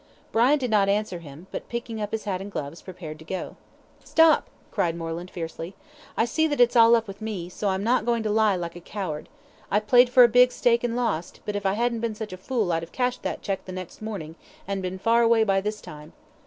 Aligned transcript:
Brian 0.31 0.57
did 0.57 0.71
not 0.71 0.89
answer 0.89 1.19
him, 1.19 1.45
but 1.51 1.69
picking 1.69 2.01
up 2.01 2.11
his 2.11 2.23
hat 2.23 2.41
and 2.41 2.51
gloves, 2.51 2.81
prepared 2.81 3.19
to 3.19 3.23
go. 3.25 3.55
"Stop!" 4.03 4.47
cried 4.71 4.95
Moreland, 4.95 5.29
fiercely. 5.29 5.75
"I 6.17 6.25
see 6.25 6.47
that 6.47 6.59
it's 6.59 6.75
all 6.75 6.95
up 6.95 7.07
with 7.07 7.21
me, 7.21 7.49
so 7.49 7.67
I'm 7.69 7.83
not 7.83 8.03
going 8.03 8.23
to 8.23 8.31
lie 8.31 8.55
like 8.55 8.75
a 8.75 8.79
coward. 8.81 9.29
I've 9.69 9.85
played 9.85 10.09
for 10.09 10.23
a 10.23 10.27
big 10.27 10.51
stake 10.51 10.83
and 10.83 10.95
lost, 10.95 11.41
but 11.45 11.55
if 11.55 11.67
I 11.67 11.73
hadn't 11.73 11.99
been 11.99 12.15
such 12.15 12.33
a 12.33 12.37
fool 12.37 12.71
I'd 12.73 12.81
have 12.81 12.91
cashed 12.91 13.21
that 13.21 13.43
cheque 13.43 13.65
the 13.65 13.71
next 13.71 14.01
morning, 14.01 14.33
and 14.67 14.81
been 14.81 14.97
far 14.97 15.21
away 15.21 15.43
by 15.43 15.61
this 15.61 15.79
time." 15.79 16.13